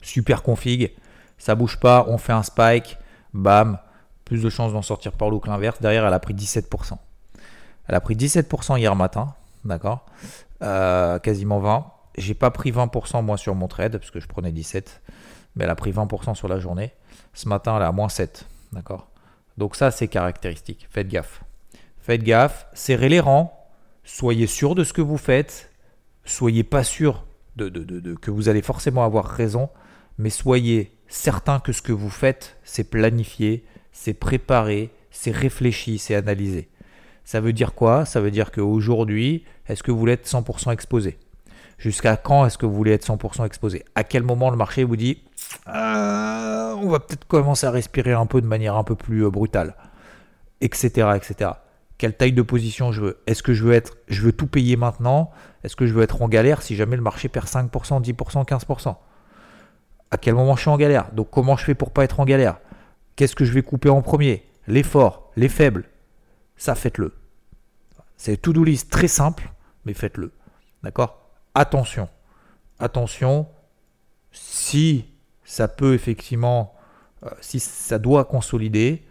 [0.02, 0.96] Super config,
[1.38, 2.98] ça bouge pas, on fait un spike,
[3.34, 3.78] bam,
[4.26, 5.80] plus de chances d'en sortir par l'eau que l'inverse.
[5.80, 6.94] Derrière, elle a pris 17%.
[7.88, 10.06] Elle a pris 17% hier matin, d'accord
[10.64, 11.86] euh, Quasiment 20.
[12.18, 15.02] J'ai pas pris 20% moi sur mon trade, parce que je prenais 17,
[15.56, 16.94] mais elle a pris 20% sur la journée.
[17.34, 19.08] Ce matin, elle est moins 7, d'accord
[19.58, 20.88] Donc ça, c'est caractéristique.
[20.90, 21.44] Faites gaffe.
[22.02, 23.54] Faites gaffe, serrez les rangs,
[24.04, 25.72] soyez sûr de ce que vous faites,
[26.26, 29.70] soyez pas sûr de, que vous allez forcément avoir raison,
[30.18, 36.16] mais soyez certain que ce que vous faites, c'est planifié, c'est préparé, c'est réfléchi, c'est
[36.16, 36.70] analysé.
[37.24, 38.06] Ça veut dire quoi?
[38.06, 41.20] Ça veut dire qu'aujourd'hui, est-ce que vous voulez être 100% exposé?
[41.78, 43.86] Jusqu'à quand est-ce que vous voulez être 100% exposé?
[43.96, 45.24] À quel moment le marché vous dit
[45.66, 49.30] ah, on va peut-être commencer à respirer un peu de manière un peu plus euh,
[49.30, 49.76] brutale,
[50.62, 51.52] etc., etc.
[52.02, 53.22] Quelle taille de position je veux.
[53.28, 55.30] Est-ce que je veux être, je veux tout payer maintenant?
[55.64, 57.70] Est-ce que je veux être en galère si jamais le marché perd 5%,
[58.02, 58.96] 10%, 15%
[60.10, 61.12] À quel moment je suis en galère?
[61.12, 62.58] Donc comment je fais pour pas être en galère?
[63.16, 64.44] Qu'est-ce que je vais couper en premier?
[64.66, 65.86] Les forts, les faibles?
[66.58, 67.14] Ça faites-le.
[68.18, 69.52] C'est tout do list très simple,
[69.86, 70.32] mais faites-le.
[70.82, 71.30] D'accord?
[71.54, 72.10] Attention.
[72.80, 73.48] Attention,
[74.32, 75.06] si
[75.44, 76.74] ça peut effectivement,
[77.24, 79.04] euh, si ça doit consolider,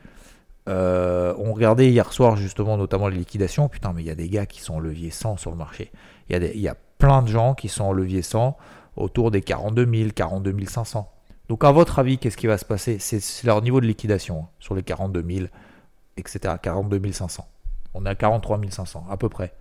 [0.68, 3.68] euh, on regardait hier soir justement notamment les liquidations.
[3.68, 5.90] Putain, mais il y a des gars qui sont en levier 100 sur le marché.
[6.28, 8.56] Il y, a plein de gens qui sont en levier 100
[8.96, 11.10] autour des 42 000, 42 500.
[11.48, 12.98] Donc à votre avis, qu'est-ce qui va se passer?
[13.00, 15.46] C'est leur niveau de liquidation hein, sur les 42 000,
[16.16, 16.54] etc.
[16.62, 17.48] 42 500.
[17.94, 19.54] On est à 43 500 à peu près.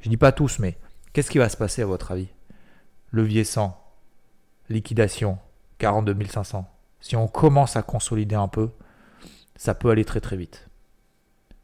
[0.00, 0.76] Je dis pas tous, mais
[1.12, 2.28] qu'est-ce qui va se passer à votre avis?
[3.12, 3.74] Levier 100,
[4.68, 5.38] liquidation,
[5.78, 6.66] 42 500.
[7.00, 8.70] Si on commence à consolider un peu,
[9.60, 10.70] ça peut aller très très vite.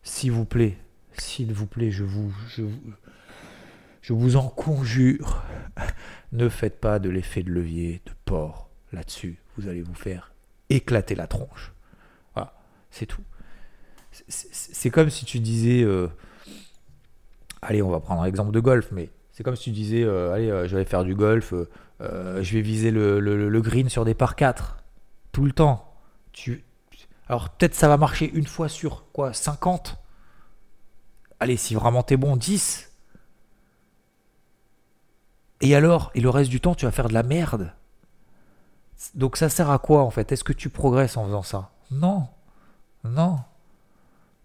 [0.03, 0.77] S'il vous plaît,
[1.17, 2.93] s'il vous plaît, je vous, je vous,
[4.03, 5.43] je vous en conjure,
[6.33, 9.39] ne faites pas de l'effet de levier, de porc là-dessus.
[9.57, 10.35] Vous allez vous faire
[10.69, 11.73] éclater la tronche.
[12.35, 12.53] Voilà,
[12.91, 13.23] c'est tout.
[14.29, 16.09] C'est comme si tu disais, euh,
[17.63, 20.35] allez, on va prendre un exemple de golf, mais c'est comme si tu disais, euh,
[20.35, 21.55] allez, euh, je vais faire du golf,
[22.01, 24.85] je vais viser le, le, green sur des par 4
[25.33, 25.95] tout le temps.
[26.33, 26.66] Tu,
[27.29, 29.99] alors peut-être ça va marcher une fois sur quoi 50
[31.39, 32.91] Allez, si vraiment t'es bon, 10
[35.61, 37.73] Et alors Et le reste du temps, tu vas faire de la merde.
[39.15, 40.33] Donc ça sert à quoi en fait?
[40.33, 41.71] Est-ce que tu progresses en faisant ça?
[41.91, 42.29] Non.
[43.05, 43.41] Non.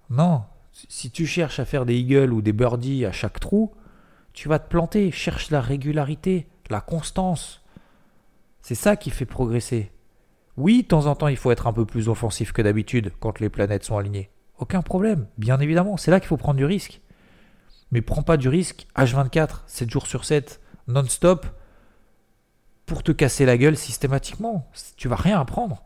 [0.10, 0.44] Non.
[0.89, 3.72] Si tu cherches à faire des eagles ou des birdies à chaque trou,
[4.34, 5.12] tu vas te planter.
[5.12, 7.62] Cherche la régularité, la constance.
[8.62, 9.91] C'est ça qui fait progresser.
[10.62, 13.39] Oui, de temps en temps, il faut être un peu plus offensif que d'habitude quand
[13.39, 14.30] les planètes sont alignées.
[14.60, 17.02] Aucun problème, bien évidemment, c'est là qu'il faut prendre du risque.
[17.91, 21.47] Mais prends pas du risque H24, 7 jours sur 7, non-stop,
[22.86, 24.69] pour te casser la gueule systématiquement.
[24.97, 25.82] Tu vas rien apprendre.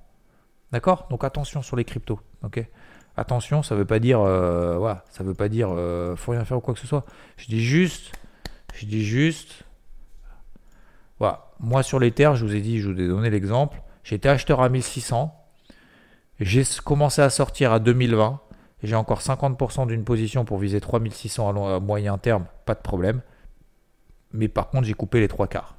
[0.74, 1.08] D'accord?
[1.10, 2.20] Donc attention sur les cryptos.
[3.16, 6.58] Attention, ça veut pas dire, euh, voilà, ça veut pas dire, euh, faut rien faire
[6.58, 7.06] ou quoi que ce soit.
[7.38, 8.12] Je dis juste,
[8.74, 9.64] je dis juste,
[11.18, 11.54] voilà.
[11.62, 13.82] Moi sur les terres, je vous ai dit, je vous ai donné l'exemple.
[14.06, 15.36] J'étais acheteur à 1600.
[16.40, 18.40] J'ai commencé à sortir à 2020.
[18.84, 22.46] J'ai encore 50% d'une position pour viser 3600 à, moyen terme.
[22.66, 23.22] Pas de problème.
[24.32, 25.76] Mais par contre, j'ai coupé les trois quarts.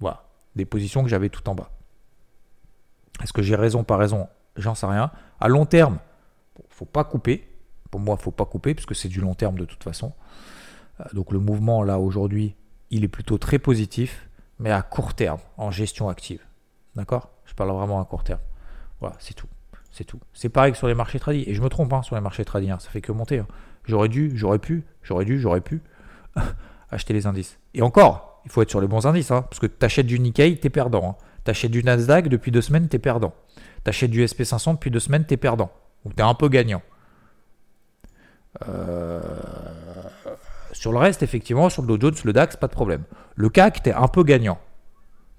[0.00, 0.24] Voilà.
[0.56, 1.70] Des positions que j'avais tout en bas.
[3.22, 4.28] Est-ce que j'ai raison, pas raison?
[4.56, 5.10] J'en sais rien.
[5.38, 5.98] À long terme,
[6.70, 7.46] faut pas couper.
[7.90, 10.14] Pour moi, faut pas couper parce que c'est du long terme de toute façon.
[11.00, 12.56] Euh, donc le mouvement là aujourd'hui,
[12.90, 16.40] il est plutôt très positif, mais à court terme, en gestion active.
[16.94, 17.31] D'accord?
[17.46, 18.40] Je parle vraiment à court terme.
[19.00, 19.48] Voilà, c'est tout.
[19.90, 20.20] C'est tout.
[20.32, 21.44] C'est pareil que sur les marchés tradis.
[21.46, 22.70] Et je me trompe hein, sur les marchés tradis.
[22.70, 22.78] Hein.
[22.80, 23.40] ça fait que monter.
[23.40, 23.46] Hein.
[23.84, 25.82] J'aurais dû, j'aurais pu, j'aurais dû, j'aurais pu
[26.90, 27.58] acheter les indices.
[27.74, 29.28] Et encore, il faut être sur les bons indices.
[29.28, 31.18] parce que tu achètes du Nikkei, tu es perdant.
[31.44, 33.34] Tu achètes du Nasdaq depuis deux semaines, tu es perdant.
[33.84, 35.70] Tu achètes du SP500 depuis deux semaines, tu es perdant.
[36.04, 36.82] Donc tu es un peu gagnant.
[38.68, 39.20] Euh,
[40.72, 43.02] sur le reste, effectivement, sur le Dow Jones, le DAX, pas de problème.
[43.34, 44.58] Le CAC, tu es un peu gagnant.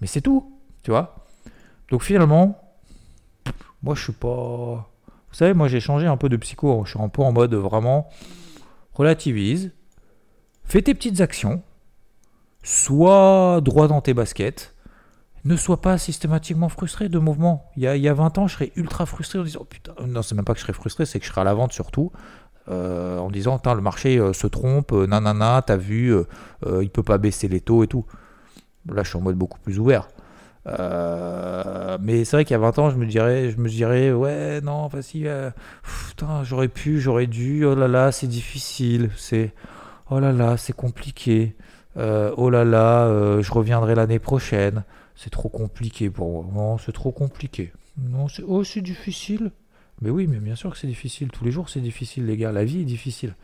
[0.02, 0.60] Mais c'est tout.
[0.84, 1.23] Tu vois
[1.90, 2.76] donc finalement,
[3.82, 4.90] moi je suis pas.
[5.30, 6.84] Vous savez, moi j'ai changé un peu de psycho.
[6.86, 8.10] Je suis un peu en mode vraiment
[8.94, 9.72] relativise,
[10.64, 11.64] fais tes petites actions,
[12.62, 14.76] sois droit dans tes baskets,
[15.46, 17.70] ne sois pas systématiquement frustré de mouvement.
[17.76, 19.66] Il y a, il y a 20 ans, je serais ultra frustré en disant oh,
[19.66, 21.54] putain, non, c'est même pas que je serais frustré, c'est que je serais à la
[21.54, 22.12] vente surtout.
[22.70, 26.16] Euh, en disant le marché euh, se trompe, euh, nanana, t'as vu,
[26.82, 28.06] il peut pas baisser les taux et tout.
[28.88, 30.08] Là, je suis en mode beaucoup plus ouvert.
[30.68, 34.12] Euh, mais c'est vrai qu'il y a 20 ans, je me dirais, je me dirais,
[34.12, 35.52] ouais, non, facile, euh,
[36.44, 39.52] j'aurais pu, j'aurais dû, oh là là, c'est difficile, c'est,
[40.10, 41.56] oh là là, c'est compliqué,
[41.98, 44.84] euh, oh là là, je reviendrai l'année prochaine,
[45.16, 49.52] c'est trop compliqué pour moi, non, c'est trop compliqué, non, c'est, oh, c'est difficile,
[50.02, 52.52] mais oui, mais bien sûr que c'est difficile, tous les jours c'est difficile, les gars,
[52.52, 53.36] la vie est difficile.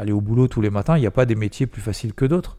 [0.00, 2.24] Aller au boulot tous les matins, il n'y a pas des métiers plus faciles que
[2.24, 2.56] d'autres.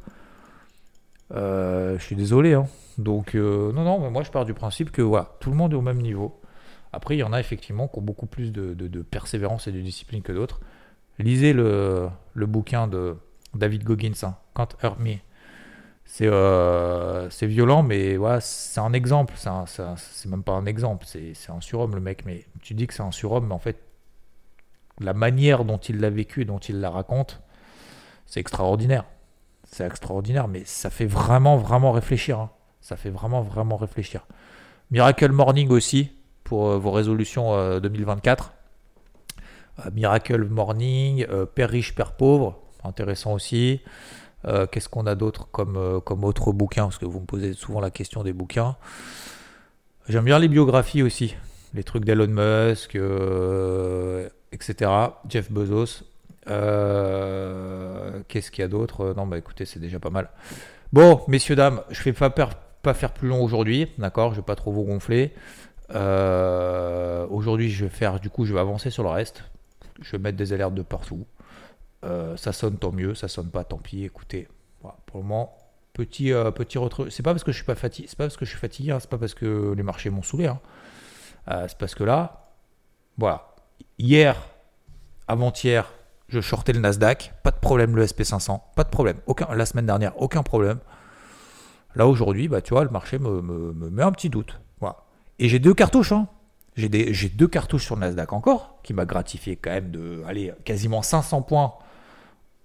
[1.32, 2.65] je suis désolé, hein.
[3.00, 5.72] Donc, euh, non, non, mais moi je pars du principe que voilà, tout le monde
[5.72, 6.42] est au même niveau.
[6.92, 10.22] Après, il y en a effectivement qui ont beaucoup plus de, persévérance et de discipline
[10.22, 10.60] que d'autres.
[11.18, 13.16] Lisez le, bouquin de
[13.54, 15.16] David Goggins, hein, Can't Hurt Me.
[16.06, 19.36] C'est violent, mais c'est un exemple.
[19.38, 22.26] C'est même pas un exemple, c'est un surhomme le mec.
[22.26, 23.82] Mais tu dis que c'est un surhomme, mais en fait,
[25.00, 27.42] la manière dont il l'a vécu et dont il la raconte,
[28.26, 29.06] c'est extraordinaire.
[29.64, 32.40] C'est extraordinaire, mais ça fait vraiment, vraiment réfléchir.
[32.40, 32.50] Hein.
[32.82, 34.26] Ça fait vraiment, vraiment réfléchir.
[34.92, 36.12] Miracle Morning aussi,
[36.50, 38.46] pour euh, vos résolutions 2024.
[38.46, 38.50] Euh,
[39.86, 43.82] euh, Miracle Morning, Père riche, Père pauvre, intéressant aussi.
[44.72, 46.84] Qu'est-ce qu'on a d'autre comme, comme autre bouquin?
[46.84, 48.78] Parce que vous me posez souvent la question des bouquins.
[50.08, 51.36] J'aime bien les biographies aussi.
[51.74, 52.98] Les trucs d'Elon Musk,
[54.54, 54.92] etc.
[55.28, 56.04] Jeff Bezos.
[56.46, 59.13] Qu'est-ce qu'il y a d'autre?
[59.15, 60.30] Non, bah écoutez, c'est déjà pas mal.
[60.94, 64.46] Bon, messieurs, dames, je fais pas perdre pas faire plus long aujourd'hui, d'accord Je vais
[64.46, 65.34] pas trop vous gonfler.
[65.96, 69.44] Euh, aujourd'hui, je vais faire, du coup, je vais avancer sur le reste.
[70.02, 71.26] Je vais mettre des alertes de partout.
[72.06, 74.06] Euh, ça sonne tant mieux, ça sonne pas tant pis.
[74.06, 74.48] Écoutez,
[74.82, 75.58] pour le moment,
[75.94, 77.10] petit euh, petit retrait.
[77.10, 78.92] C'est pas parce que je suis pas fatigué, c'est pas parce que je suis fatigué,
[78.92, 80.48] hein, c'est pas parce que les marchés m'ont saoulé.
[80.48, 80.60] Hein.
[81.68, 82.54] c'est parce que là,
[83.18, 83.56] voilà,
[83.98, 84.38] hier,
[85.28, 85.92] avant-hier,
[86.30, 89.18] je shortais le Nasdaq, pas de problème le SP500, pas de problème.
[89.26, 90.80] Aucun, la semaine dernière, aucun problème.
[91.95, 93.41] Là aujourd'hui, bah, tu vois, le marché me,
[93.89, 94.60] met un petit doute.
[94.80, 94.97] Voilà.
[95.39, 96.12] Et j'ai deux cartouches.
[96.12, 96.28] Hein.
[96.75, 101.41] J'ai, deux cartouches sur Nasdaq encore, qui m'a gratifié quand même de aller quasiment 500
[101.41, 101.73] points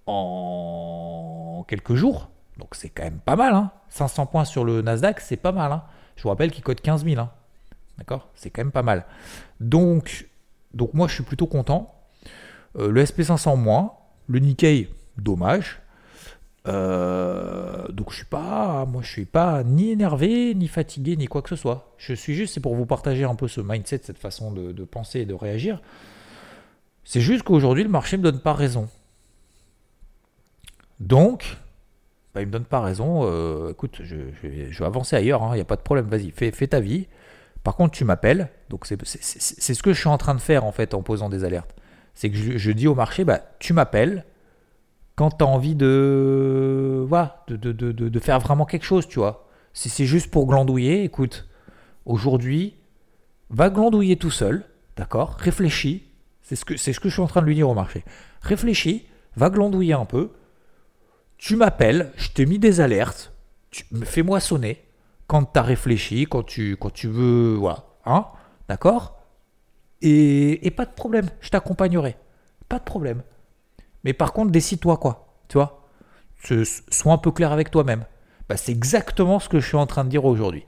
[0.07, 2.31] en quelques jours.
[2.59, 3.55] Donc c'est quand même pas mal.
[3.55, 3.73] Hein.
[3.89, 5.73] 500 points sur le Nasdaq, c'est pas mal.
[5.73, 5.83] Hein.
[6.17, 7.21] Je vous rappelle qu'il code 15 000.
[7.21, 7.31] Hein.
[7.99, 8.29] D'accord?
[8.35, 9.05] C'est quand même pas mal.
[9.61, 10.29] Donc,
[10.75, 11.95] donc moi, je suis plutôt content.
[12.79, 13.95] Euh, le SP500 moins.
[14.27, 15.81] Le Nikkei, dommage.
[16.67, 21.43] Euh, donc je suis pas, moi je suis pas ni énervé, ni fatigué, ni quoi
[21.43, 21.95] que ce soit.
[21.99, 25.21] Je suis juste, c'est pour vous partager un peu ce mindset, cette façon de, penser
[25.21, 25.81] et de réagir.
[27.05, 28.89] C'est juste qu'aujourd'hui le marché me donne pas raison.
[31.01, 31.59] Donc,
[32.35, 33.23] bah, il me donne pas raison.
[33.25, 36.07] Euh, écoute, je, vais avancer ailleurs, il hein, n'y a pas de problème.
[36.07, 37.09] Vas-y, fais, fais, ta vie.
[37.63, 38.49] Par contre, tu m'appelles.
[38.71, 41.45] Donc c'est ce que je suis en train de faire en fait en posant des
[41.45, 41.75] alertes.
[42.15, 44.25] C'est que je, je, dis au marché, bah tu m'appelles
[45.17, 49.19] quand tu as envie de, voilà, de, de, de, de, faire vraiment quelque chose, tu
[49.19, 49.47] vois.
[49.73, 51.49] Si c'est juste pour glandouiller, écoute,
[52.05, 52.77] aujourd'hui,
[53.51, 54.65] va glandouiller tout seul,
[54.97, 55.37] d'accord?
[55.39, 56.05] Réfléchis,
[56.43, 58.05] c'est ce, que, c'est ce que je suis en train de lui dire au marché.
[58.43, 60.33] Réfléchis, va glandouiller un peu,
[61.39, 63.33] tu m'appelles, je t'ai mis des alertes,
[64.05, 64.85] fais-moi sonner
[65.27, 68.27] quand tu as réfléchi, quand tu, quand tu veux, voilà, hein
[68.69, 69.21] D'accord?
[70.03, 72.17] Et, et pas de problème, je t'accompagnerai.
[72.69, 73.23] Pas de problème.
[74.05, 75.35] Mais par contre, décide-toi quoi.
[75.49, 75.89] Tu vois?
[76.91, 78.05] Sois un peu clair avec toi-même.
[78.49, 80.67] Bah, c'est exactement ce que je suis en train de dire aujourd'hui.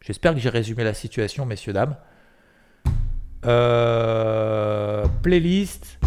[0.00, 1.96] J'espère que j'ai résumé la situation, messieurs, dames.
[3.44, 5.98] Euh, playlist,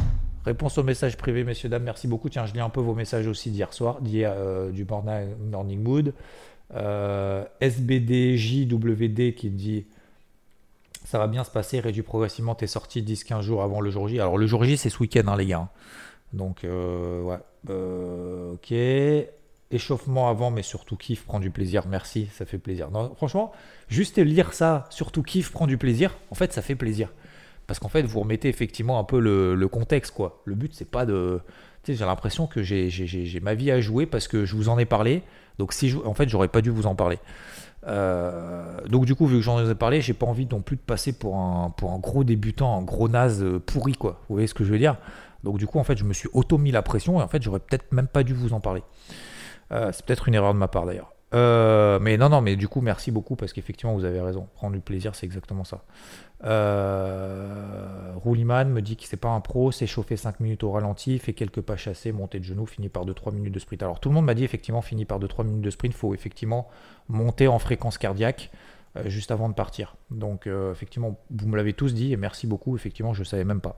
[0.45, 2.29] réponse aux messages privés, messieurs, dames, merci beaucoup.
[2.29, 6.13] Tiens, je lis un peu vos messages aussi d'hier soir, d'hier, euh, du Morning Mood.
[6.75, 9.85] Euh, SBDJWD qui dit
[11.03, 14.19] ça va bien se passer, réduit progressivement tes sorties 10-15 jours avant le jour J.
[14.19, 15.69] Alors le jour J, c'est ce week-end, hein, les gars.
[16.33, 17.37] Donc, euh, ouais.
[17.69, 18.73] Euh, ok.
[19.71, 21.85] Échauffement avant, mais surtout kiff, prend du plaisir.
[21.87, 22.89] Merci, ça fait plaisir.
[22.89, 23.51] Non, franchement,
[23.87, 27.11] juste lire ça, surtout kiff, prend du plaisir, en fait, ça fait plaisir.
[27.67, 30.41] Parce qu'en fait, vous remettez effectivement un peu le, contexte, quoi.
[30.45, 31.39] Le but, c'est pas de.
[31.87, 35.23] J'ai l'impression que j'ai ma vie à jouer parce que je vous en ai parlé.
[35.57, 37.19] Donc, si en fait, j'aurais pas dû vous en parler.
[37.87, 40.81] Euh, donc du coup, vu que j'en ai parlé, j'ai pas envie non plus de
[40.81, 44.21] passer pour un, gros débutant, un gros naze pourri, quoi.
[44.27, 44.97] Vous voyez ce que je veux dire?
[45.43, 47.59] Donc du coup, en fait, je me suis auto-mis la pression et en fait, j'aurais
[47.59, 48.83] peut-être même pas dû vous en parler.
[49.71, 51.13] Euh, c'est peut-être une erreur de ma part d'ailleurs.
[51.33, 54.47] Euh, mais non, non, mais du coup, merci beaucoup parce qu'effectivement, vous avez raison.
[54.55, 55.83] Prendre du plaisir, c'est exactement ça.
[56.43, 61.19] Euh, Rouliman me dit que c'est pas un pro, c'est chauffer 5 minutes au ralenti,
[61.19, 63.83] fait quelques pas chassés, monter de genoux, finit par 2-3 minutes de sprint.
[63.83, 66.67] Alors tout le monde m'a dit effectivement, fini par 2-3 minutes de sprint, faut effectivement
[67.09, 68.49] monter en fréquence cardiaque
[69.05, 69.95] juste avant de partir.
[70.09, 72.75] Donc effectivement, vous me l'avez tous dit et merci beaucoup.
[72.75, 73.75] Effectivement, je savais même pas.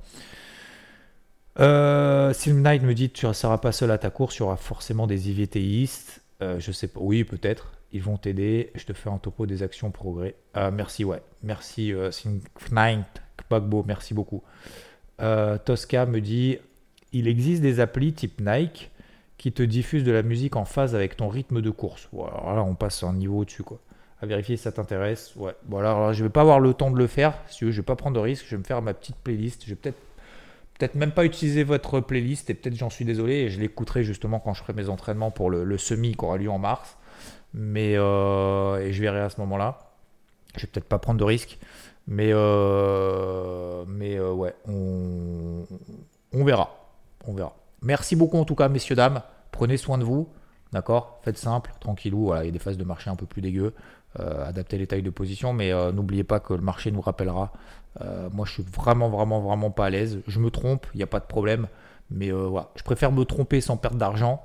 [1.59, 4.57] Euh, Knight me dit tu ne seras pas seul à ta course, il y aura
[4.57, 6.21] forcément des IVTistes.
[6.41, 7.73] Euh, je sais pas, oui, peut-être.
[7.91, 8.71] ils vont t'aider.
[8.75, 10.35] Je te fais un topo des actions progrès.
[10.57, 11.21] Euh, merci, ouais.
[11.43, 12.09] Merci, euh,
[13.49, 14.43] Pogbo, merci beaucoup.
[15.21, 16.57] Euh, Tosca me dit
[17.13, 18.89] il existe des applis type Nike
[19.37, 22.07] qui te diffusent de la musique en phase avec ton rythme de course.
[22.13, 23.79] Voilà, on passe un niveau au-dessus, quoi.
[24.21, 25.35] À vérifier si ça t'intéresse.
[25.35, 25.53] Ouais.
[25.67, 27.33] Voilà, alors je vais pas avoir le temps de le faire.
[27.47, 28.45] Si tu veux, je vais pas prendre de risque.
[28.45, 29.63] Je vais me faire ma petite playlist.
[29.63, 29.97] Je vais peut-être
[30.81, 34.39] peut-être même pas utiliser votre playlist et peut-être j'en suis désolé et je l'écouterai justement
[34.39, 36.97] quand je ferai mes entraînements pour le, semi qui aura lieu en mars.
[37.53, 39.91] Mais euh, et je verrai à ce moment-là.
[40.55, 41.59] Je vais peut-être pas prendre de risque.
[42.07, 45.67] Mais, euh, mais euh, ouais, on,
[46.33, 46.75] on verra.
[47.27, 47.55] On verra.
[47.83, 49.21] Merci beaucoup en tout cas, messieurs, dames.
[49.51, 50.29] Prenez soin de vous.
[50.73, 51.19] D'accord?
[51.23, 52.25] Faites simple, tranquillou.
[52.25, 53.75] Voilà, il y a des phases de marché un peu plus dégueu.
[54.17, 57.53] Adaptez les tailles de position, mais n'oubliez pas que le marché nous rappellera.
[57.99, 60.19] Moi, je suis vraiment, vraiment, vraiment pas à l'aise.
[60.27, 61.67] Je me trompe, il n'y a pas de problème.
[62.09, 64.43] Mais voilà, je préfère me tromper sans perdre d'argent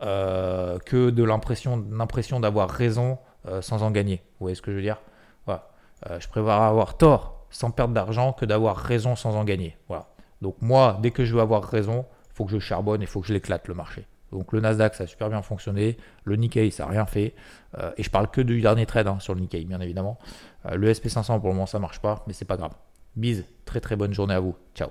[0.00, 3.18] que de l'impression d'avoir raison
[3.60, 4.22] sans en gagner.
[4.38, 5.00] Vous voyez ce que je veux dire?
[5.46, 5.68] Voilà.
[6.10, 9.76] Euh, je préfère avoir tort sans perdre d'argent que d'avoir raison sans en gagner.
[9.88, 10.08] Voilà.
[10.42, 13.20] Donc moi, dès que je veux avoir raison, il faut que je charbonne et faut
[13.20, 14.06] que je l'éclate le marché.
[14.36, 15.96] Donc le Nasdaq, ça a super bien fonctionné.
[16.24, 17.34] Le Nikkei, ça n'a rien fait.
[17.78, 20.18] Euh, et je parle que du dernier trade hein, sur le Nikkei, bien évidemment.
[20.66, 22.72] Euh, le SP500, pour le moment, ça marche pas, mais c'est pas grave.
[23.16, 24.54] Bise, très très bonne journée à vous.
[24.74, 24.90] Ciao.